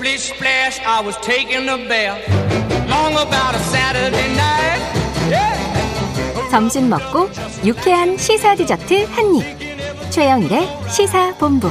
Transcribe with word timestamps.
Splish 0.00 0.32
splash, 0.32 0.80
I 0.80 1.04
was 1.04 1.14
taking 1.20 1.68
a 1.68 1.76
bath. 1.86 2.24
Long 2.88 3.12
about 3.12 3.54
a 3.54 3.58
Saturday 3.68 4.32
night. 4.32 4.80
Yeah. 5.28 6.50
점심 6.50 6.88
먹고 6.88 7.28
유쾌한 7.66 8.16
시사 8.16 8.54
디저트 8.54 9.04
한 9.10 9.34
입. 9.34 9.44
최영일의 10.10 10.66
시사 10.88 11.34
본부. 11.36 11.68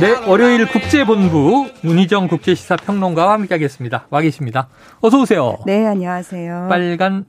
네, 0.00 0.10
월요일 0.26 0.66
국제본부 0.68 1.68
문희정 1.82 2.28
국제시사평론가와 2.28 3.34
함께하겠습니다. 3.34 4.06
와 4.08 4.20
계십니다. 4.22 4.68
어서 5.02 5.18
오세요. 5.18 5.58
네, 5.66 5.86
안녕하세요. 5.86 6.68
빨간 6.70 7.26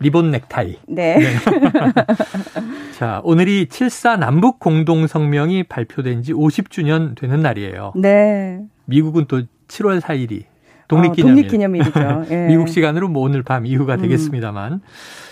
리본 0.00 0.30
넥타이. 0.30 0.78
네. 0.88 1.18
자, 2.96 3.20
오늘이 3.24 3.66
7사 3.66 4.18
남북 4.18 4.58
공동 4.58 5.06
성명이 5.06 5.64
발표된 5.64 6.22
지 6.22 6.32
50주년 6.32 7.18
되는 7.18 7.40
날이에요. 7.40 7.92
네. 7.96 8.60
미국은 8.84 9.26
또 9.28 9.42
7월 9.68 10.00
4일이 10.00 10.42
어, 10.42 10.88
독립기념일. 10.88 11.34
독립기념일이죠. 11.34 12.24
예. 12.30 12.46
미국 12.46 12.68
시간으로 12.68 13.08
뭐 13.08 13.22
오늘 13.22 13.42
밤 13.42 13.66
이후가 13.66 13.96
음. 13.96 14.02
되겠습니다만. 14.02 14.80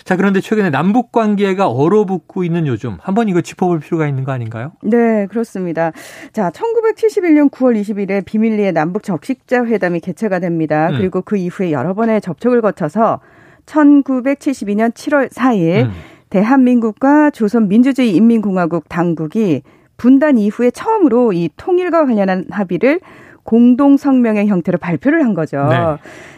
자, 0.03 0.15
그런데 0.15 0.39
최근에 0.39 0.69
남북 0.69 1.11
관계가 1.11 1.67
얼어붙고 1.67 2.43
있는 2.43 2.67
요즘 2.67 2.97
한번 3.01 3.27
이거 3.27 3.41
짚어볼 3.41 3.79
필요가 3.79 4.07
있는 4.07 4.23
거 4.23 4.31
아닌가요? 4.31 4.73
네, 4.83 5.25
그렇습니다. 5.27 5.91
자, 6.31 6.51
1971년 6.51 7.49
9월 7.49 7.79
20일에 7.81 8.23
비밀리에 8.23 8.71
남북 8.71 9.03
적식자 9.03 9.65
회담이 9.65 9.99
개최가 9.99 10.39
됩니다. 10.39 10.89
음. 10.89 10.97
그리고 10.97 11.21
그 11.21 11.37
이후에 11.37 11.71
여러 11.71 11.93
번의 11.93 12.21
접촉을 12.21 12.61
거쳐서 12.61 13.19
1972년 13.67 14.91
7월 14.91 15.29
4일 15.29 15.85
음. 15.85 15.91
대한민국과 16.29 17.29
조선민주주의 17.29 18.15
인민공화국 18.15 18.89
당국이 18.89 19.61
분단 19.97 20.37
이후에 20.37 20.71
처음으로 20.71 21.33
이 21.33 21.49
통일과 21.57 22.05
관련한 22.05 22.45
합의를 22.49 22.99
공동성명의 23.43 24.47
형태로 24.47 24.77
발표를 24.77 25.23
한 25.23 25.33
거죠. 25.33 25.65
네. 25.69 25.77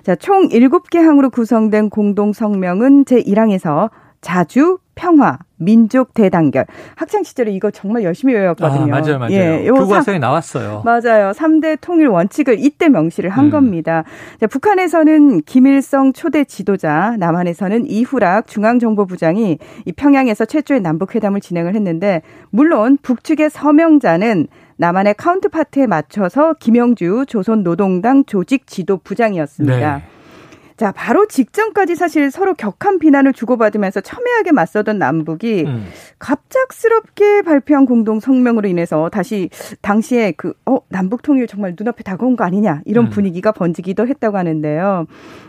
자, 0.03 0.16
총 0.16 0.49
7개 0.49 0.99
항으로 0.99 1.31
구성된 1.31 1.89
공동성명은 1.89 3.05
제1항에서 3.05 3.89
자주, 4.21 4.77
평화, 5.00 5.38
민족 5.55 6.14
대단결. 6.14 6.66
학창 6.95 7.23
시절에 7.23 7.52
이거 7.53 7.72
정말 7.72 8.03
열심히 8.03 8.33
외웠거든요. 8.33 8.94
아, 8.94 9.00
맞아요, 9.00 9.17
맞아요. 9.17 9.31
예, 9.31 9.66
요 9.66 9.73
교과서에 9.73 10.19
나왔어요. 10.19 10.83
맞아요. 10.83 11.31
3대 11.31 11.78
통일 11.80 12.08
원칙을 12.08 12.59
이때 12.59 12.89
명시를 12.89 13.30
한 13.30 13.45
음. 13.45 13.50
겁니다. 13.50 14.03
자, 14.42 14.47
북한에서는 14.47 15.44
김일성 15.44 16.11
초대 16.11 16.44
지도자, 16.44 17.16
남한에서는 17.17 17.89
이후락 17.89 18.47
중앙정보부장이 18.47 19.58
이 19.86 19.92
평양에서 19.94 20.44
최초의 20.44 20.81
남북 20.81 21.16
회담을 21.16 21.39
진행을 21.39 21.75
했는데 21.75 22.22
물론 22.50 22.97
북측의 23.02 23.52
서명자는 23.52 24.47
남한의 24.75 25.14
카운트파트에 25.14 25.88
맞춰서 25.88 26.55
김영주 26.59 27.23
조선노동당 27.25 28.25
조직 28.25 28.67
지도 28.67 28.97
부장이었습니다. 28.97 29.95
네. 29.95 30.03
자, 30.80 30.94
바로 30.94 31.25
직전까지 31.27 31.95
사실 31.95 32.31
서로 32.31 32.53
격한 32.53 32.99
비난을 32.99 33.33
주고받으면서 33.33 33.99
첨예하게 33.99 34.53
맞서던 34.53 34.97
남북이 34.97 35.66
음. 35.67 35.88
갑작스럽게 36.19 37.41
발표한 37.41 37.86
공동 37.86 38.21
성명으로 38.21 38.66
인해서 38.69 39.09
다시 39.09 39.49
당시에 39.81 40.31
그, 40.38 40.53
어, 40.66 40.77
남북 40.88 41.21
통일 41.21 41.47
정말 41.47 41.75
눈앞에 41.77 42.03
다가온 42.03 42.38
거 42.38 42.45
아니냐, 42.45 42.83
이런 42.86 43.08
음. 43.08 43.09
분위기가 43.09 43.52
번지기도 43.52 44.08
했다고 44.08 44.38
하는데요. 44.38 45.05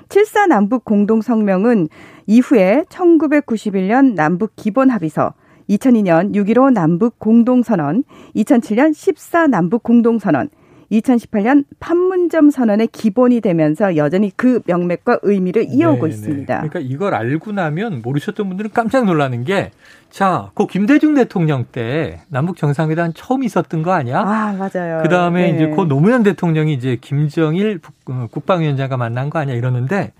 7사 0.08 0.48
남북 0.48 0.84
공동 0.84 1.22
성명은 1.22 1.90
이후에 2.26 2.82
1991년 2.88 4.14
남북 4.14 4.54
기본 4.56 4.90
합의서, 4.90 5.34
2002년 5.68 6.34
6.15 6.34 6.72
남북 6.72 7.20
공동선언, 7.20 8.02
2007년 8.34 8.92
14 8.92 9.46
남북 9.46 9.84
공동선언, 9.84 10.48
2018년 10.90 11.64
판문점 11.78 12.50
선언의 12.50 12.88
기본이 12.88 13.40
되면서 13.40 13.96
여전히 13.96 14.32
그 14.36 14.60
명맥과 14.66 15.20
의미를 15.22 15.66
이어오고 15.68 16.06
네, 16.06 16.10
네. 16.10 16.14
있습니다. 16.16 16.54
그러니까 16.56 16.80
이걸 16.80 17.14
알고 17.14 17.52
나면 17.52 18.02
모르셨던 18.02 18.48
분들은 18.48 18.70
깜짝 18.74 19.04
놀라는 19.04 19.44
게, 19.44 19.70
자, 20.10 20.50
그 20.54 20.66
김대중 20.66 21.14
대통령 21.14 21.64
때 21.70 22.20
남북 22.28 22.56
정상회담 22.56 23.12
처음 23.14 23.44
있었던 23.44 23.82
거 23.82 23.92
아니야? 23.92 24.18
아, 24.20 24.52
맞아요. 24.52 25.00
그 25.02 25.08
다음에 25.08 25.52
네. 25.52 25.56
이제 25.56 25.66
고 25.68 25.84
노무현 25.84 26.24
대통령이 26.24 26.74
이제 26.74 26.98
김정일 27.00 27.78
국- 27.78 27.94
어, 28.10 28.26
국방위원장과 28.30 28.96
만난 28.96 29.30
거 29.30 29.38
아니야 29.38 29.54
이러는데 29.54 30.12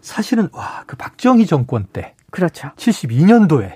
사실은 0.00 0.48
와, 0.52 0.82
그 0.86 0.96
박정희 0.96 1.46
정권 1.46 1.86
때 1.92 2.14
그렇죠. 2.30 2.68
72년도에 2.76 3.74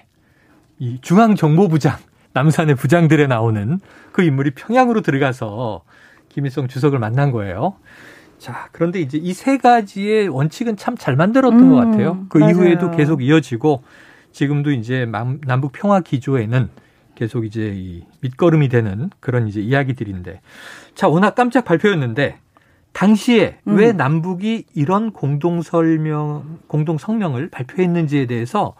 이 0.81 0.99
중앙정보부장 1.01 1.97
남산의 2.33 2.75
부장들에 2.75 3.27
나오는 3.29 3.79
그 4.11 4.23
인물이 4.23 4.53
평양으로 4.53 5.03
들어가서 5.03 5.83
김일성 6.33 6.67
주석을 6.69 6.99
만난 6.99 7.31
거예요. 7.31 7.75
자, 8.39 8.69
그런데 8.73 9.01
이제 9.01 9.19
이 9.19 9.33
세 9.35 9.59
가지의 9.59 10.29
원칙은 10.29 10.77
참 10.77 10.97
잘 10.97 11.15
만들었던 11.17 11.61
음, 11.61 11.71
것 11.71 11.77
같아요. 11.77 12.27
그 12.29 12.39
맞아요. 12.39 12.53
이후에도 12.53 12.91
계속 12.91 13.23
이어지고 13.23 13.83
지금도 14.33 14.73
이제 14.73 15.05
남- 15.05 15.41
남북 15.47 15.73
평화 15.73 16.01
기조에는 16.01 16.71
계속 17.15 17.45
이제 17.45 17.73
이 17.75 18.05
밑거름이 18.21 18.69
되는 18.69 19.11
그런 19.21 19.47
이제 19.47 19.61
이야기들인데 19.61 20.41
자, 20.95 21.07
워낙 21.09 21.35
깜짝 21.35 21.65
발표였는데 21.65 22.39
당시에 22.93 23.59
음. 23.69 23.77
왜 23.77 23.93
남북이 23.93 24.65
이런 24.75 25.13
공동 25.13 25.63
설명 25.63 26.59
공동 26.67 26.99
성명을 26.99 27.49
발표했는지에 27.51 28.27
대해서 28.27 28.75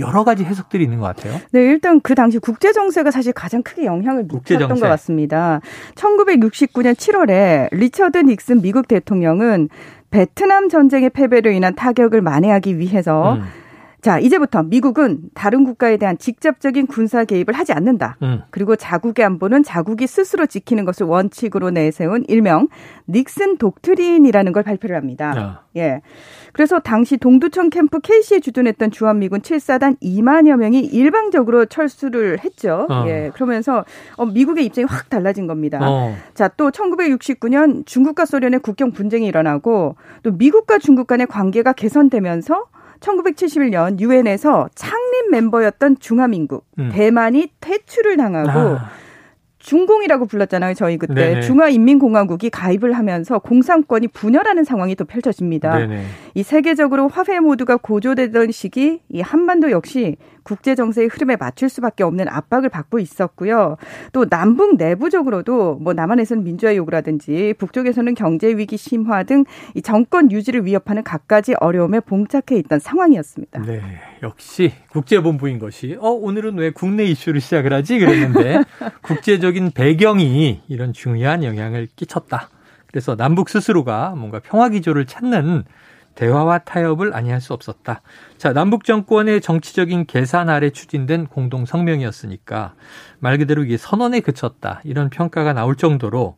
여러 0.00 0.24
가지 0.24 0.44
해석들이 0.44 0.82
있는 0.84 0.98
것 0.98 1.06
같아요. 1.06 1.40
네, 1.52 1.60
일단 1.60 2.00
그 2.00 2.14
당시 2.14 2.38
국제 2.38 2.72
정세가 2.72 3.10
사실 3.10 3.32
가장 3.32 3.62
크게 3.62 3.84
영향을 3.84 4.24
미쳤던. 4.24 4.68
것 4.68 4.80
같습니다. 4.80 5.60
1969년 5.94 6.94
7월에 6.94 7.68
리처드 7.72 8.18
닉슨 8.18 8.62
미국 8.62 8.88
대통령은 8.88 9.68
베트남 10.10 10.68
전쟁의 10.68 11.10
패배로 11.10 11.50
인한 11.50 11.74
타격을 11.74 12.20
만회하기 12.20 12.78
위해서 12.78 13.34
음, 13.34 13.44
자, 14.00 14.18
이제부터 14.18 14.62
미국은 14.62 15.20
다른 15.34 15.64
국가에 15.64 15.96
대한 15.98 16.16
직접적인 16.16 16.86
군사 16.86 17.24
개입을 17.24 17.52
하지 17.52 17.72
않는다. 17.72 18.16
음. 18.22 18.42
그리고 18.50 18.74
자국의 18.74 19.24
안보는 19.26 19.62
자국이 19.62 20.06
스스로 20.06 20.46
지키는 20.46 20.84
것을 20.86 21.06
원칙으로 21.06 21.70
내세운 21.70 22.24
일명 22.28 22.68
닉슨 23.08 23.58
독트린이라는 23.58 24.52
걸 24.52 24.62
발표를 24.62 24.96
합니다. 24.96 25.34
아. 25.36 25.60
예. 25.76 26.00
그래서 26.52 26.80
당시 26.80 27.16
동두천 27.16 27.70
캠프 27.70 28.00
KC에 28.00 28.40
주둔했던 28.40 28.90
주한미군 28.90 29.40
7사단 29.40 30.00
2만여 30.00 30.56
명이 30.56 30.80
일방적으로 30.80 31.66
철수를 31.66 32.38
했죠. 32.42 32.86
어. 32.88 33.04
예. 33.06 33.30
그러면서 33.34 33.84
어, 34.16 34.24
미국의 34.26 34.64
입장이 34.64 34.86
확 34.88 35.10
달라진 35.10 35.46
겁니다. 35.46 35.78
어. 35.82 36.14
자, 36.34 36.48
또 36.48 36.70
1969년 36.70 37.84
중국과 37.86 38.24
소련의 38.24 38.60
국경 38.60 38.92
분쟁이 38.92 39.26
일어나고 39.26 39.96
또 40.22 40.32
미국과 40.32 40.78
중국 40.78 41.06
간의 41.06 41.26
관계가 41.26 41.74
개선되면서 41.74 42.64
1971년 43.00 44.00
유엔에서 44.00 44.68
창립 44.74 45.30
멤버였던 45.30 45.98
중화민국 45.98 46.66
음. 46.78 46.90
대만이 46.92 47.48
퇴출을 47.60 48.16
당하고 48.16 48.76
아, 48.76 48.90
중공이라고 49.58 50.26
불렀잖아요. 50.26 50.74
저희 50.74 50.96
그때 50.96 51.14
네네. 51.14 51.40
중화인민공화국이 51.42 52.50
가입을 52.50 52.94
하면서 52.94 53.38
공산권이 53.38 54.08
분열하는 54.08 54.64
상황이 54.64 54.94
또 54.94 55.04
펼쳐집니다. 55.04 55.78
네네. 55.78 56.04
이 56.34 56.42
세계적으로 56.42 57.08
화폐 57.08 57.38
모두가 57.40 57.76
고조되던 57.76 58.52
시기 58.52 59.00
이 59.08 59.20
한반도 59.20 59.70
역시 59.70 60.16
국제 60.42 60.74
정세의 60.74 61.08
흐름에 61.08 61.36
맞출 61.36 61.68
수밖에 61.68 62.02
없는 62.02 62.28
압박을 62.28 62.70
받고 62.70 62.98
있었고요. 62.98 63.76
또 64.12 64.28
남북 64.28 64.76
내부적으로도 64.76 65.76
뭐 65.76 65.92
남한에서는 65.92 66.42
민주화 66.42 66.74
요구라든지 66.74 67.54
북쪽에서는 67.58 68.14
경제 68.14 68.48
위기 68.48 68.76
심화 68.76 69.22
등 69.22 69.44
이 69.74 69.82
정권 69.82 70.30
유지를 70.30 70.64
위협하는 70.66 71.02
갖가지 71.02 71.54
어려움에 71.54 72.00
봉착해 72.00 72.58
있던 72.58 72.78
상황이었습니다. 72.78 73.62
네, 73.62 73.80
역시 74.22 74.72
국제본부인 74.90 75.58
것이 75.58 75.96
어 76.00 76.10
오늘은 76.10 76.58
왜 76.58 76.70
국내 76.70 77.04
이슈를 77.04 77.40
시작을 77.40 77.72
하지 77.72 77.98
그랬는데 77.98 78.62
국제적인 79.02 79.72
배경이 79.72 80.62
이런 80.68 80.92
중요한 80.92 81.44
영향을 81.44 81.88
끼쳤다. 81.96 82.50
그래서 82.86 83.16
남북 83.16 83.48
스스로가 83.48 84.14
뭔가 84.16 84.40
평화 84.40 84.68
기조를 84.68 85.06
찾는 85.06 85.64
대화와 86.14 86.58
타협을 86.58 87.14
아니할 87.14 87.40
수 87.40 87.52
없었다. 87.52 88.02
자, 88.36 88.52
남북 88.52 88.84
정권의 88.84 89.40
정치적인 89.40 90.06
계산 90.06 90.48
아래 90.48 90.70
추진된 90.70 91.26
공동 91.26 91.66
성명이었으니까 91.66 92.74
말 93.18 93.38
그대로 93.38 93.64
이게 93.64 93.76
선언에 93.76 94.20
그쳤다. 94.20 94.80
이런 94.84 95.10
평가가 95.10 95.52
나올 95.52 95.76
정도로 95.76 96.36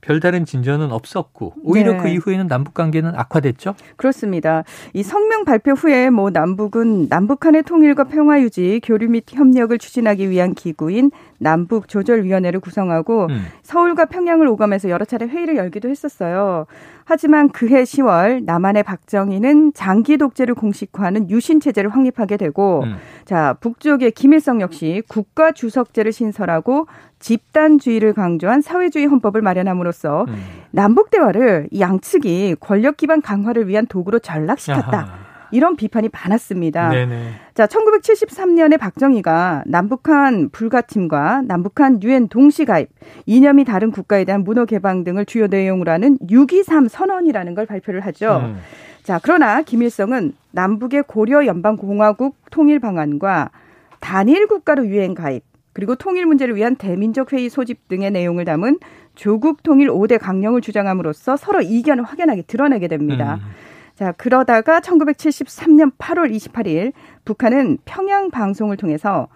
별다른 0.00 0.44
진전은 0.44 0.92
없었고 0.92 1.54
오히려 1.62 1.92
네. 1.92 1.98
그 1.98 2.08
이후에는 2.08 2.46
남북 2.46 2.74
관계는 2.74 3.14
악화됐죠. 3.14 3.74
그렇습니다. 3.96 4.64
이 4.92 5.02
성명 5.02 5.44
발표 5.44 5.72
후에 5.72 6.10
뭐 6.10 6.30
남북은 6.30 7.08
남북한의 7.08 7.64
통일과 7.64 8.04
평화 8.04 8.40
유지, 8.40 8.80
교류 8.82 9.08
및 9.08 9.24
협력을 9.28 9.76
추진하기 9.76 10.30
위한 10.30 10.54
기구인 10.54 11.10
남북 11.38 11.88
조절 11.88 12.24
위원회를 12.24 12.60
구성하고 12.60 13.26
음. 13.30 13.46
서울과 13.62 14.06
평양을 14.06 14.46
오가면서 14.46 14.90
여러 14.90 15.04
차례 15.04 15.26
회의를 15.26 15.56
열기도 15.56 15.88
했었어요. 15.88 16.66
하지만 17.04 17.48
그해 17.48 17.82
10월 17.82 18.44
남한의 18.44 18.84
박정희는 18.84 19.72
장기 19.74 20.16
독재를 20.16 20.54
공식화하는 20.54 21.28
유신 21.28 21.58
체제를 21.58 21.90
확립하게 21.90 22.36
되고 22.36 22.82
음. 22.84 22.96
자 23.24 23.56
북쪽의 23.60 24.12
김일성 24.12 24.60
역시 24.60 25.02
국가 25.08 25.50
주석제를 25.50 26.12
신설하고 26.12 26.86
집단주의를 27.20 28.14
강조한 28.14 28.60
사회주의 28.60 29.06
헌법을 29.06 29.42
마련함으로써 29.42 30.24
음. 30.28 30.34
남북 30.70 31.10
대화를 31.10 31.68
이 31.70 31.80
양측이 31.80 32.56
권력 32.60 32.96
기반 32.96 33.22
강화를 33.22 33.68
위한 33.68 33.86
도구로 33.86 34.18
전락시켰다. 34.18 34.98
아하. 34.98 35.30
이런 35.52 35.76
비판이 35.76 36.10
많았습니다. 36.12 36.90
네네. 36.90 37.32
자, 37.54 37.66
1973년에 37.66 38.78
박정희가 38.78 39.64
남북한 39.66 40.48
불가침과 40.50 41.42
남북한 41.42 42.02
유엔 42.02 42.28
동시 42.28 42.64
가입, 42.64 42.88
이념이 43.26 43.64
다른 43.64 43.90
국가에 43.90 44.24
대한 44.24 44.44
문호 44.44 44.66
개방 44.66 45.04
등을 45.04 45.26
주요 45.26 45.48
내용으로 45.48 45.90
하는 45.90 46.18
6.23 46.18 46.88
선언이라는 46.88 47.54
걸 47.54 47.66
발표를 47.66 48.00
하죠. 48.02 48.42
음. 48.44 48.58
자, 49.02 49.18
그러나 49.22 49.62
김일성은 49.62 50.34
남북의 50.52 51.04
고려 51.06 51.46
연방 51.46 51.76
공화국 51.76 52.36
통일 52.50 52.78
방안과 52.78 53.50
단일 53.98 54.46
국가로 54.46 54.86
유엔 54.86 55.14
가입, 55.14 55.42
그리고 55.72 55.94
통일 55.94 56.26
문제를 56.26 56.56
위한 56.56 56.76
대민족 56.76 57.32
회의 57.32 57.48
소집 57.48 57.88
등의 57.88 58.10
내용을 58.10 58.44
담은 58.44 58.78
조국 59.14 59.62
통일 59.62 59.88
5대 59.88 60.18
강령을 60.18 60.60
주장함으로써 60.60 61.36
서로 61.36 61.60
이견을 61.60 62.04
확연하게 62.04 62.42
드러내게 62.42 62.88
됩니다. 62.88 63.34
음. 63.42 63.50
자, 63.94 64.12
그러다가 64.12 64.80
1973년 64.80 65.92
8월 65.98 66.34
28일 66.34 66.92
북한은 67.24 67.78
평양 67.84 68.30
방송을 68.30 68.76
통해서 68.76 69.28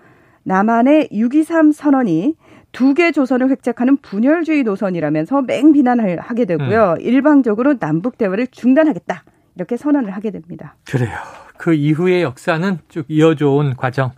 남한의 0.44 1.08
6.23 1.12 1.72
선언이 1.72 2.34
두 2.72 2.94
개 2.94 3.12
조선을 3.12 3.50
획책하는 3.50 3.98
분열주의 3.98 4.64
노선이라면서 4.64 5.42
맹비난을 5.42 6.18
하게 6.20 6.44
되고요. 6.44 6.96
일방적으로 7.00 7.78
남북 7.78 8.18
대화를 8.18 8.48
중단하겠다. 8.48 9.22
이렇게 9.54 9.76
선언을 9.76 10.10
하게 10.10 10.30
됩니다. 10.32 10.74
그래요. 10.84 11.16
그 11.56 11.72
이후의 11.72 12.22
역사는 12.22 12.78
쭉 12.88 13.04
이어져 13.08 13.50
온 13.50 13.76
과정. 13.76 14.10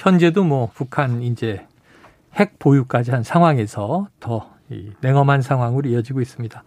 현재도 0.00 0.44
뭐 0.44 0.70
북한 0.74 1.22
이제 1.22 1.66
핵 2.34 2.58
보유까지 2.58 3.10
한 3.10 3.22
상황에서 3.22 4.08
더 4.20 4.60
이 4.70 4.90
냉엄한 5.00 5.42
상황으로 5.42 5.88
이어지고 5.90 6.20
있습니다. 6.20 6.62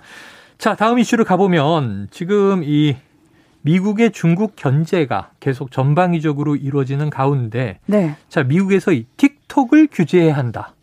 자, 0.58 0.76
다음 0.76 1.00
이슈로 1.00 1.24
가보면 1.24 2.10
지금 2.12 2.64
이 2.64 2.96
미국의 3.62 4.12
중국 4.12 4.56
견제가 4.58 5.32
계속 5.40 5.72
전방위적으로 5.72 6.58
이루어지는 6.58 7.10
가운데 7.10 7.80
네. 7.86 8.16
자, 8.28 8.44
미국에서 8.44 8.92
이 8.92 9.06
틱톡을 9.18 9.88
규제해야 9.92 10.36
한다. 10.36 10.76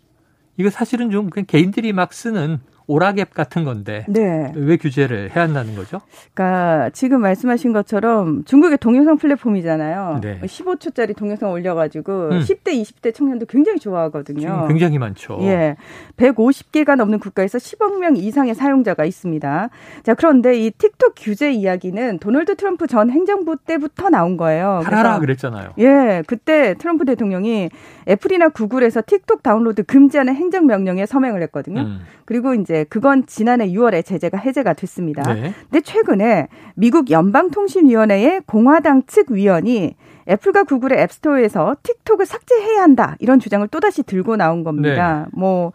이거 0.56 0.70
사실은 0.70 1.10
좀 1.10 1.28
그냥 1.28 1.44
개인들이 1.46 1.92
막 1.92 2.12
쓰는 2.14 2.60
오락앱 2.90 3.32
같은 3.34 3.62
건데 3.62 4.04
네. 4.08 4.52
왜 4.56 4.76
규제를 4.76 5.30
해야 5.34 5.44
한다는 5.44 5.76
거죠? 5.76 6.00
그러니까 6.34 6.90
지금 6.92 7.20
말씀하신 7.20 7.72
것처럼 7.72 8.44
중국의 8.44 8.78
동영상 8.78 9.16
플랫폼이잖아요. 9.16 10.18
네. 10.20 10.40
15초짜리 10.42 11.16
동영상 11.16 11.52
올려가지고 11.52 12.30
음. 12.30 12.40
10대, 12.40 12.72
20대 12.72 13.14
청년도 13.14 13.46
굉장히 13.46 13.78
좋아하거든요. 13.78 14.40
지금 14.40 14.68
굉장히 14.68 14.98
많죠. 14.98 15.38
예. 15.42 15.76
150개가 16.16 16.96
넘는 16.96 17.20
국가에서 17.20 17.58
10억 17.58 18.00
명 18.00 18.16
이상의 18.16 18.56
사용자가 18.56 19.04
있습니다. 19.04 19.70
자, 20.02 20.14
그런데 20.14 20.58
이 20.58 20.72
틱톡 20.72 21.14
규제 21.16 21.52
이야기는 21.52 22.18
도널드 22.18 22.56
트럼프 22.56 22.88
전 22.88 23.10
행정부 23.10 23.56
때부터 23.56 24.10
나온 24.10 24.36
거예요. 24.36 24.82
그래서 24.84 25.20
그랬잖아요. 25.20 25.74
예, 25.78 26.24
그때 26.26 26.74
트럼프 26.74 27.04
대통령이 27.04 27.70
애플이나 28.08 28.48
구글에서 28.48 29.02
틱톡 29.06 29.44
다운로드 29.44 29.84
금지하는 29.84 30.34
행정명령에 30.34 31.06
서명을 31.06 31.40
했거든요. 31.42 31.82
음. 31.82 32.00
그리고 32.24 32.54
이제 32.54 32.79
그건 32.88 33.26
지난해 33.26 33.68
6월에 33.68 34.04
제재가 34.04 34.38
해제가 34.38 34.72
됐습니다. 34.74 35.22
네. 35.34 35.52
근데 35.70 35.80
최근에 35.80 36.48
미국 36.74 37.10
연방통신위원회의 37.10 38.42
공화당 38.46 39.02
측 39.06 39.30
위원이 39.30 39.96
애플과 40.28 40.64
구글의 40.64 41.00
앱스토어에서 41.02 41.76
틱톡을 41.82 42.26
삭제해야 42.26 42.82
한다 42.82 43.16
이런 43.18 43.40
주장을 43.40 43.66
또다시 43.68 44.02
들고 44.02 44.36
나온 44.36 44.64
겁니다. 44.64 45.28
뭐 45.32 45.72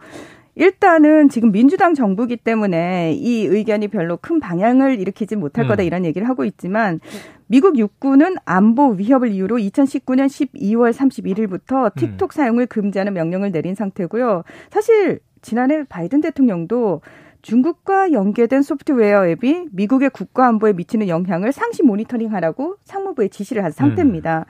일단은 0.56 1.28
지금 1.28 1.52
민주당 1.52 1.92
정부기 1.94 2.38
때문에 2.38 3.12
이 3.12 3.44
의견이 3.44 3.88
별로 3.88 4.16
큰 4.16 4.40
방향을 4.40 4.98
일으키지 4.98 5.36
못할 5.36 5.68
거다 5.68 5.82
음. 5.82 5.86
이런 5.86 6.04
얘기를 6.06 6.26
하고 6.26 6.46
있지만 6.46 6.98
미국 7.46 7.78
육군은 7.78 8.36
안보 8.46 8.88
위협을 8.92 9.30
이유로 9.30 9.56
2019년 9.58 10.26
12월 10.26 10.92
31일부터 10.92 11.94
틱톡 11.94 12.32
사용을 12.32 12.66
금지하는 12.66 13.12
명령을 13.12 13.52
내린 13.52 13.74
상태고요. 13.74 14.42
사실 14.70 15.20
지난해 15.42 15.84
바이든 15.84 16.20
대통령도 16.20 17.00
중국과 17.42 18.12
연계된 18.12 18.62
소프트웨어 18.62 19.28
앱이 19.28 19.68
미국의 19.70 20.10
국가 20.10 20.48
안보에 20.48 20.72
미치는 20.72 21.08
영향을 21.08 21.52
상시 21.52 21.82
모니터링하라고 21.84 22.76
상무부에 22.84 23.28
지시를 23.28 23.62
한 23.62 23.70
상태입니다. 23.70 24.46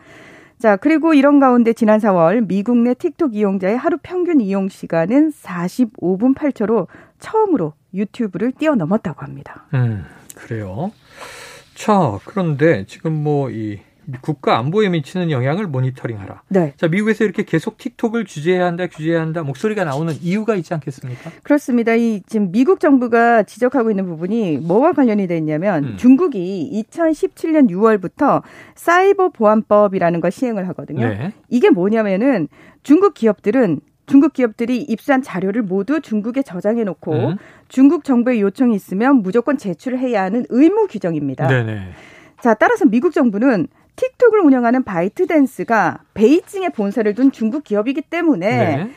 자, 0.59 0.77
그리고 0.77 1.13
이런 1.13 1.39
가운데 1.39 1.75
지난 1.75 2.01
4월 2.01 2.47
미국 2.47 2.79
내 2.79 2.95
틱톡 2.95 3.35
이용자의 3.35 3.77
하루 3.77 3.99
평균 4.03 4.41
이용 4.41 4.69
시간은 4.71 5.31
45분 5.31 6.35
8초로 6.35 6.87
처음으로 7.19 7.75
유튜브를 7.93 8.53
뛰어넘었다고 8.53 9.23
합니다. 9.23 9.67
음, 9.75 10.05
그래요. 10.35 10.93
자, 11.75 12.19
그런데 12.25 12.87
지금 12.87 13.13
뭐 13.13 13.51
이 13.51 13.79
국가 14.21 14.59
안보에 14.59 14.89
미치는 14.89 15.31
영향을 15.31 15.67
모니터링하라. 15.67 16.43
네. 16.49 16.73
자, 16.77 16.89
미국에서 16.89 17.25
이렇게 17.25 17.45
계속 17.45 17.79
틱톡을 17.79 18.25
규제해야 18.29 18.67
한다, 18.67 18.87
규제해야 18.87 19.21
한다 19.21 19.43
목소리가 19.43 19.85
나오는 19.85 20.15
이유가 20.21 20.55
있지 20.55 20.73
않겠습니까? 20.75 21.31
그렇습니다. 21.43 21.95
이 21.95 22.23
지금 22.27 22.53
미국 22.53 22.81
정부가 22.81 23.43
지적하고 23.43 23.91
있는 23.91 24.07
부분이 24.07 24.59
뭐와 24.59 24.93
관련이 24.93 25.27
돼 25.27 25.37
있냐면 25.39 25.85
음. 25.85 25.97
중국이 25.97 26.85
2017년 26.91 27.71
6월부터 27.71 28.43
사이버 28.75 29.31
보안법이라는 29.31 30.21
걸 30.21 30.31
시행을 30.31 30.69
하거든요. 30.69 31.09
네. 31.09 31.33
이게 31.49 31.71
뭐냐면은 31.71 32.49
중국 32.83 33.15
기업들은 33.15 33.81
중국 34.07 34.33
기업들이 34.33 34.83
입수한 34.83 35.21
자료를 35.21 35.63
모두 35.63 36.01
중국에 36.01 36.43
저장해 36.43 36.85
놓고 36.85 37.13
음. 37.13 37.37
중국 37.69 38.05
정부의 38.05 38.41
요청이 38.41 38.75
있으면 38.75 39.17
무조건 39.17 39.59
제출을 39.59 39.99
해야 39.99 40.23
하는 40.23 40.47
의무 40.49 40.87
규정입니다. 40.87 41.49
네네. 41.49 41.89
자, 42.41 42.55
따라서 42.55 42.85
미국 42.85 43.13
정부는 43.13 43.67
틱톡을 43.97 44.41
운영하는 44.41 44.85
바이트댄스가 44.85 46.01
베이징에 46.15 46.69
본사를 46.71 47.13
둔 47.15 47.33
중국 47.33 47.65
기업이기 47.65 48.03
때문에 48.03 48.49
네. 48.49 48.91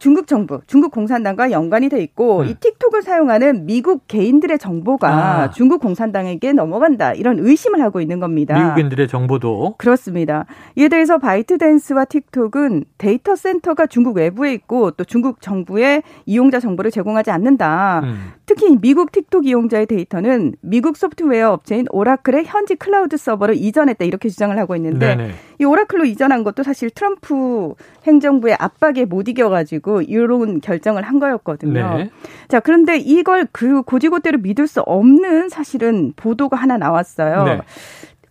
중국 0.00 0.26
정부, 0.26 0.60
중국 0.66 0.90
공산당과 0.90 1.50
연관이 1.50 1.90
돼 1.90 2.02
있고 2.02 2.40
음. 2.40 2.46
이 2.46 2.54
틱톡을 2.54 3.02
사용하는 3.02 3.66
미국 3.66 4.08
개인들의 4.08 4.58
정보가 4.58 5.08
아. 5.10 5.50
중국 5.50 5.82
공산당에게 5.82 6.52
넘어간다 6.54 7.12
이런 7.12 7.38
의심을 7.38 7.82
하고 7.82 8.00
있는 8.00 8.18
겁니다. 8.18 8.58
미국인들의 8.58 9.08
정보도 9.08 9.74
그렇습니다. 9.76 10.46
이에 10.76 10.88
대해서 10.88 11.18
바이트댄스와 11.18 12.06
틱톡은 12.06 12.84
데이터 12.96 13.36
센터가 13.36 13.86
중국 13.86 14.16
외부에 14.16 14.54
있고 14.54 14.92
또 14.92 15.04
중국 15.04 15.42
정부의 15.42 16.02
이용자 16.24 16.60
정보를 16.60 16.90
제공하지 16.90 17.30
않는다. 17.30 18.00
음. 18.04 18.32
특히 18.62 18.76
미국 18.80 19.10
틱톡 19.10 19.44
이용자의 19.46 19.86
데이터는 19.86 20.54
미국 20.60 20.96
소프트웨어 20.96 21.50
업체인 21.50 21.86
오라클의 21.90 22.44
현지 22.44 22.76
클라우드 22.76 23.16
서버로 23.16 23.54
이전했다 23.54 24.04
이렇게 24.04 24.28
주장을 24.28 24.56
하고 24.56 24.76
있는데 24.76 25.16
네네. 25.16 25.32
이 25.58 25.64
오라클로 25.64 26.04
이전한 26.04 26.44
것도 26.44 26.62
사실 26.62 26.88
트럼프 26.90 27.74
행정부의 28.04 28.56
압박에 28.60 29.04
못 29.04 29.28
이겨가지고 29.28 30.02
이런 30.02 30.60
결정을 30.60 31.02
한 31.02 31.18
거였거든요. 31.18 31.96
네. 31.96 32.10
자 32.46 32.60
그런데 32.60 32.98
이걸 32.98 33.48
그 33.50 33.82
고지고대로 33.82 34.38
믿을 34.38 34.68
수 34.68 34.80
없는 34.80 35.48
사실은 35.48 36.12
보도가 36.14 36.56
하나 36.56 36.78
나왔어요. 36.78 37.44
네. 37.44 37.60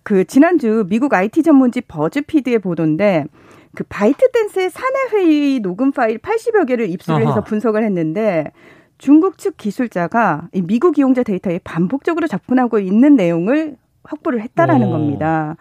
그 0.03 0.23
지난주 0.23 0.85
미국 0.87 1.13
IT 1.13 1.43
전문지 1.43 1.81
버즈피드의 1.81 2.59
보도인데 2.59 3.25
그 3.75 3.83
바이트댄스의 3.83 4.69
사내 4.69 4.97
회의 5.11 5.59
녹음 5.59 5.91
파일 5.91 6.19
80여 6.19 6.67
개를 6.67 6.89
입수를 6.89 7.21
해서. 7.21 7.43
분석을 7.43 7.83
했는데 7.83 8.51
중국 9.01 9.39
측 9.39 9.57
기술자가 9.57 10.47
이 10.53 10.61
미국 10.61 10.99
이용자 10.99 11.23
데이터에 11.23 11.59
반복적으로 11.63 12.27
접근하고 12.27 12.77
있는 12.77 13.15
내용을 13.15 13.75
확보를 14.03 14.41
했다라는 14.41 14.87
오. 14.87 14.91
겁니다. 14.91 15.57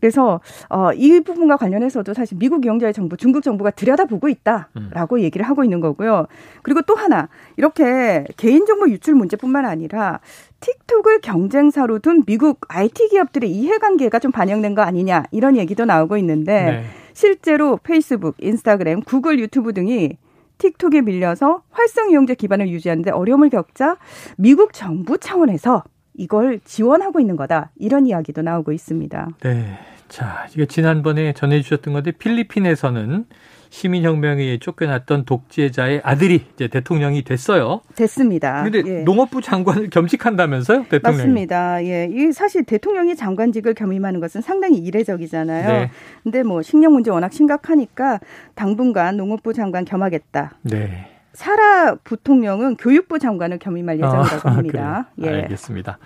그래서 0.00 0.40
어, 0.70 0.90
이 0.94 1.20
부분과 1.20 1.58
관련해서도 1.58 2.14
사실 2.14 2.38
미국 2.38 2.64
이용자의 2.64 2.94
정보, 2.94 3.16
중국 3.16 3.42
정부가 3.42 3.72
들여다보고 3.72 4.30
있다라고 4.30 5.16
음. 5.16 5.20
얘기를 5.20 5.44
하고 5.46 5.64
있는 5.64 5.80
거고요. 5.80 6.28
그리고 6.62 6.80
또 6.80 6.94
하나 6.94 7.28
이렇게 7.58 8.24
개인정보 8.38 8.88
유출 8.88 9.14
문제뿐만 9.16 9.66
아니라 9.66 10.20
틱톡을 10.60 11.20
경쟁사로 11.20 11.98
둔 11.98 12.24
미국 12.24 12.60
IT 12.68 13.08
기업들의 13.08 13.50
이해관계가 13.50 14.18
좀 14.18 14.32
반영된 14.32 14.74
거 14.74 14.80
아니냐 14.80 15.24
이런 15.30 15.58
얘기도 15.58 15.84
나오고 15.84 16.16
있는데 16.16 16.64
네. 16.64 16.84
실제로 17.12 17.76
페이스북, 17.82 18.36
인스타그램, 18.38 19.02
구글, 19.02 19.40
유튜브 19.40 19.74
등이 19.74 20.16
틱톡에 20.58 21.00
밀려서 21.02 21.62
활성 21.70 22.10
이용자 22.10 22.34
기반을 22.34 22.68
유지하는데 22.68 23.10
어려움을 23.10 23.50
겪자 23.50 23.96
미국 24.36 24.72
정부 24.72 25.18
차원에서 25.18 25.84
이걸 26.14 26.60
지원하고 26.64 27.20
있는 27.20 27.36
거다. 27.36 27.70
이런 27.76 28.06
이야기도 28.06 28.42
나오고 28.42 28.72
있습니다. 28.72 29.28
네. 29.40 29.78
자, 30.08 30.46
이게 30.52 30.66
지난번에 30.66 31.32
전해주셨던 31.32 31.92
건데 31.92 32.12
필리핀에서는 32.12 33.26
시민혁명에 33.70 34.58
쫓겨났던 34.58 35.24
독재자의 35.24 36.00
아들이 36.04 36.46
이제 36.54 36.68
대통령이 36.68 37.22
됐어요. 37.22 37.80
됐습니다. 37.94 38.62
그런데 38.64 38.90
예. 38.90 39.02
농업부 39.02 39.42
장관을 39.42 39.90
겸직한다면서요, 39.90 40.84
대통령이? 40.88 41.18
맞습니다. 41.18 41.84
예, 41.84 42.08
이 42.10 42.32
사실 42.32 42.64
대통령이 42.64 43.16
장관직을 43.16 43.74
겸임하는 43.74 44.20
것은 44.20 44.40
상당히 44.40 44.78
이례적이잖아요. 44.78 45.68
네. 45.68 45.90
근데 46.22 46.42
뭐 46.42 46.62
식량 46.62 46.92
문제 46.92 47.10
워낙 47.10 47.32
심각하니까 47.32 48.20
당분간 48.54 49.16
농업부 49.16 49.52
장관 49.52 49.84
겸하겠다. 49.84 50.58
네. 50.62 51.17
사라 51.38 51.94
부통령은 52.02 52.74
교육부 52.74 53.20
장관을 53.20 53.60
겸임할 53.60 53.98
예정이라고 53.98 54.48
아, 54.48 54.56
합니다. 54.56 55.06
아, 55.08 55.12
예. 55.22 55.28
알겠습니다. 55.28 55.98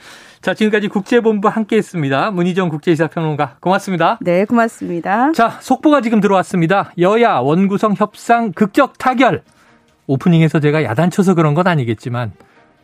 자, 0.43 0.53
지금까지 0.53 0.89
국제본부 0.89 1.49
함께 1.49 1.79
했습니다. 1.79 2.31
문희정 2.31 2.69
국제이사평론가 2.69 3.57
고맙습니다. 3.61 4.19
네, 4.21 4.45
고맙습니다. 4.45 5.33
자, 5.33 5.57
속보가 5.62 6.03
지금 6.03 6.21
들어왔습니다. 6.21 6.93
여야 6.99 7.39
원구성 7.39 7.95
협상 7.97 8.53
극적 8.53 8.99
타결. 8.99 9.43
오프닝에서 10.07 10.61
제가 10.61 10.85
야단쳐서 10.85 11.33
그런 11.33 11.55
건 11.55 11.67
아니겠지만 11.67 12.33